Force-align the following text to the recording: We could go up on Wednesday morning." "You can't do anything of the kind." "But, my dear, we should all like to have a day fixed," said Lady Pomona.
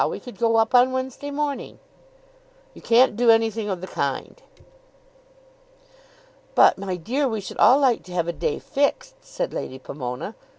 We 0.09 0.19
could 0.19 0.39
go 0.39 0.55
up 0.55 0.73
on 0.73 0.91
Wednesday 0.93 1.29
morning." 1.29 1.77
"You 2.73 2.81
can't 2.81 3.15
do 3.15 3.29
anything 3.29 3.69
of 3.69 3.81
the 3.81 3.87
kind." 3.87 4.41
"But, 6.55 6.79
my 6.79 6.95
dear, 6.95 7.27
we 7.29 7.39
should 7.39 7.59
all 7.59 7.77
like 7.77 8.01
to 8.05 8.11
have 8.13 8.27
a 8.27 8.33
day 8.33 8.57
fixed," 8.57 9.23
said 9.23 9.53
Lady 9.53 9.77
Pomona. 9.77 10.33